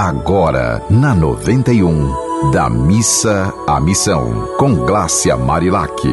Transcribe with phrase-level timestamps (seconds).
[0.00, 6.08] Agora, na 91, da missa à missão, com Glácia Marilac.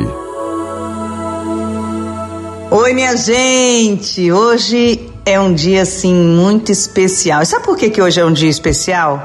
[2.71, 4.31] Oi, minha gente!
[4.31, 7.45] Hoje é um dia assim muito especial.
[7.45, 9.21] Sabe por que, que hoje é um dia especial?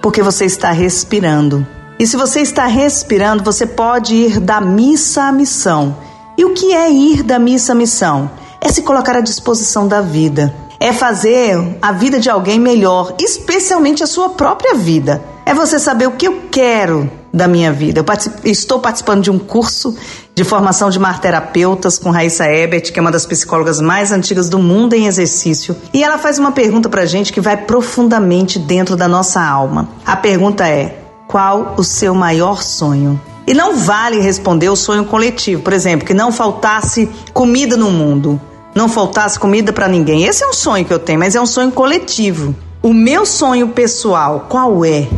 [0.00, 1.66] Porque você está respirando.
[1.98, 5.96] E se você está respirando, você pode ir da missa à missão.
[6.38, 8.30] E o que é ir da missa à missão?
[8.60, 10.54] É se colocar à disposição da vida
[10.86, 15.20] é fazer a vida de alguém melhor, especialmente a sua própria vida.
[15.44, 17.98] É você saber o que eu quero da minha vida.
[17.98, 18.48] Eu particip...
[18.48, 19.96] estou participando de um curso
[20.32, 24.60] de formação de marterapeutas com Raíssa Ebert, que é uma das psicólogas mais antigas do
[24.60, 25.76] mundo em exercício.
[25.92, 29.88] E ela faz uma pergunta pra gente que vai profundamente dentro da nossa alma.
[30.04, 33.20] A pergunta é: qual o seu maior sonho?
[33.44, 38.40] E não vale responder o sonho coletivo, por exemplo, que não faltasse comida no mundo
[38.76, 40.24] não faltasse comida para ninguém.
[40.24, 42.54] Esse é um sonho que eu tenho, mas é um sonho coletivo.
[42.82, 45.08] O meu sonho pessoal, qual é?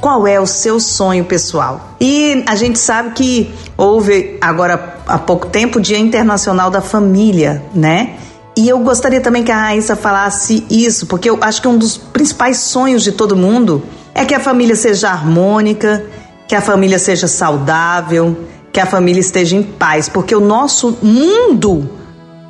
[0.00, 1.96] Qual é o seu sonho pessoal?
[2.00, 7.64] E a gente sabe que houve agora há pouco tempo o Dia Internacional da Família,
[7.74, 8.14] né?
[8.56, 11.96] E eu gostaria também que a Raíssa falasse isso, porque eu acho que um dos
[11.96, 13.82] principais sonhos de todo mundo
[14.14, 16.04] é que a família seja harmônica,
[16.46, 18.36] que a família seja saudável,
[18.72, 21.97] que a família esteja em paz, porque o nosso mundo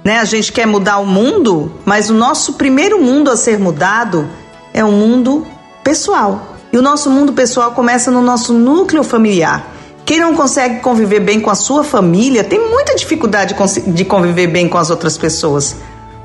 [0.09, 0.21] né?
[0.21, 4.27] A gente quer mudar o mundo, mas o nosso primeiro mundo a ser mudado
[4.73, 5.47] é o mundo
[5.85, 6.57] pessoal.
[6.73, 9.71] E o nosso mundo pessoal começa no nosso núcleo familiar.
[10.07, 13.55] Quem não consegue conviver bem com a sua família tem muita dificuldade
[13.87, 15.77] de conviver bem com as outras pessoas.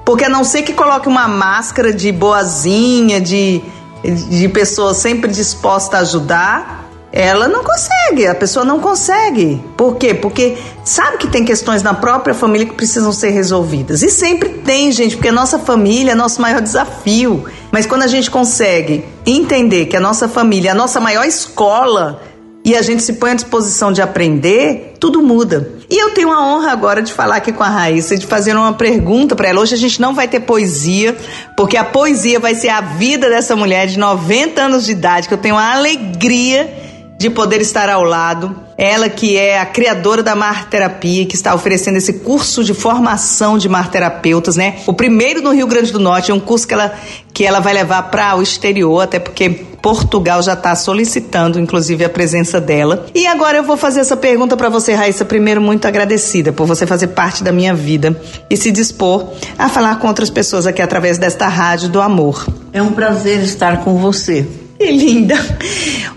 [0.06, 3.62] Porque a não ser que coloque uma máscara de boazinha, de,
[4.02, 6.83] de pessoa sempre disposta a ajudar,
[7.16, 9.64] ela não consegue, a pessoa não consegue.
[9.78, 10.16] Por quê?
[10.16, 14.02] Porque sabe que tem questões na própria família que precisam ser resolvidas.
[14.02, 17.46] E sempre tem, gente, porque a nossa família é nosso maior desafio.
[17.72, 22.20] Mas quando a gente consegue entender que a nossa família é a nossa maior escola
[22.66, 25.70] e a gente se põe à disposição de aprender, tudo muda.
[25.92, 28.74] E eu tenho a honra agora de falar aqui com a Raíssa, de fazer uma
[28.74, 29.62] pergunta para ela.
[29.62, 31.16] Hoje a gente não vai ter poesia,
[31.56, 35.34] porque a poesia vai ser a vida dessa mulher de 90 anos de idade, que
[35.36, 36.83] eu tenho a alegria
[37.24, 38.54] de poder estar ao lado.
[38.78, 43.58] Ela que é a criadora da Mar Terapia, que está oferecendo esse curso de formação
[43.58, 44.80] de mar terapeutas, né?
[44.86, 46.94] O primeiro no Rio Grande do Norte, é um curso que ela,
[47.34, 49.50] que ela vai levar para o exterior, até porque
[49.82, 53.06] Portugal já está solicitando, inclusive, a presença dela.
[53.16, 55.24] E agora eu vou fazer essa pergunta para você, Raíssa.
[55.24, 58.20] Primeiro, muito agradecida por você fazer parte da minha vida
[58.50, 62.46] e se dispor a falar com outras pessoas aqui através desta rádio do amor.
[62.74, 64.46] É um prazer estar com você.
[64.84, 65.36] Que linda!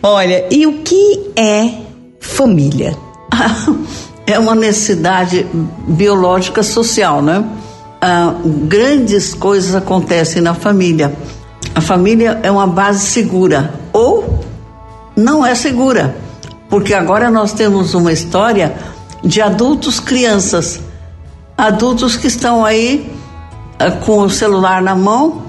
[0.03, 1.71] Olha, e o que é
[2.19, 2.97] família?
[4.27, 5.47] é uma necessidade
[5.87, 7.45] biológica social, né?
[8.01, 11.17] Ah, grandes coisas acontecem na família.
[11.75, 14.41] A família é uma base segura ou
[15.15, 16.17] não é segura,
[16.69, 18.75] porque agora nós temos uma história
[19.23, 20.81] de adultos crianças,
[21.57, 23.13] adultos que estão aí
[23.79, 25.43] ah, com o celular na mão,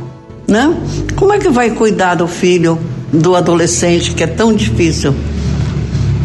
[0.47, 0.77] né?
[1.15, 2.77] Como é que vai cuidar do filho?
[3.11, 5.13] Do adolescente, que é tão difícil.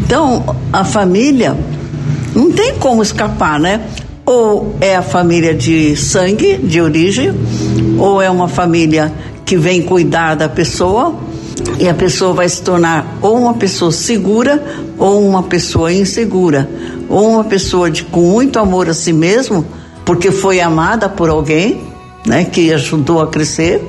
[0.04, 1.56] Então, a família
[2.34, 3.80] não tem como escapar, né?
[4.24, 7.32] Ou é a família de sangue, de origem,
[7.98, 9.12] ou é uma família
[9.44, 11.14] que vem cuidar da pessoa
[11.78, 14.62] e a pessoa vai se tornar ou uma pessoa segura
[15.02, 16.68] ou uma pessoa insegura,
[17.08, 19.66] ou uma pessoa de, com muito amor a si mesmo,
[20.04, 21.82] porque foi amada por alguém,
[22.24, 23.82] né, que ajudou a crescer,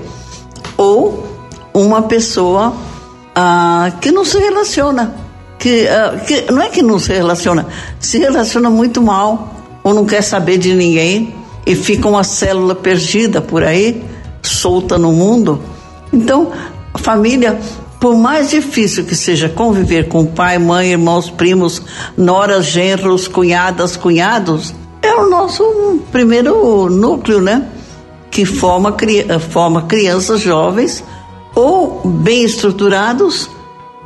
[0.76, 1.23] ou
[1.74, 2.74] uma pessoa
[3.36, 5.16] ah, que não se relaciona.
[5.58, 7.66] Que, ah, que não é que não se relaciona,
[8.00, 11.36] se relaciona muito mal, ou não quer saber de ninguém,
[11.66, 14.04] e fica uma célula perdida por aí,
[14.42, 15.62] solta no mundo.
[16.12, 16.52] Então,
[16.94, 17.60] a família,
[18.00, 21.82] por mais difícil que seja conviver com pai, mãe, irmãos, primos,
[22.18, 27.68] noras, genros, cunhadas, cunhados, é o nosso primeiro núcleo, né?
[28.30, 28.96] Que forma,
[29.50, 31.04] forma crianças jovens
[31.56, 33.50] ou bem estruturados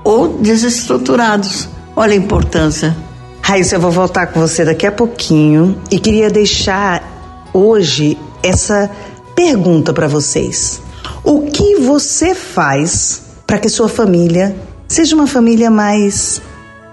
[0.04, 1.68] ou desestruturados.
[1.96, 2.96] Olha a importância.
[3.42, 8.90] Raíssa, eu vou voltar com você daqui a pouquinho e queria deixar hoje essa
[9.36, 10.82] pergunta para vocês.
[11.24, 14.56] O que você faz para que sua família
[14.88, 16.42] seja uma família mais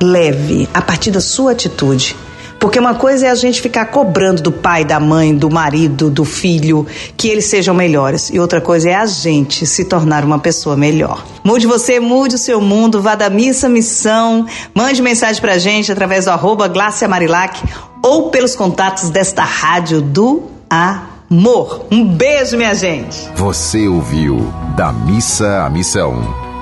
[0.03, 2.17] leve a partir da sua atitude?
[2.59, 6.25] Porque uma coisa é a gente ficar cobrando do pai, da mãe, do marido, do
[6.25, 6.87] filho,
[7.17, 8.31] que eles sejam melhores.
[8.31, 11.25] E outra coisa é a gente se tornar uma pessoa melhor.
[11.43, 16.25] Mude você, mude o seu mundo, vá da missa missão, mande mensagem pra gente através
[16.25, 16.73] do arroba
[17.09, 17.63] Marilac
[18.03, 21.87] ou pelos contatos desta rádio do amor.
[21.91, 23.29] Um beijo, minha gente.
[23.37, 26.15] Você ouviu Da Missa à Missão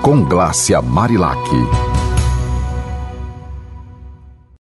[0.02, 1.38] com Glácia Marilac.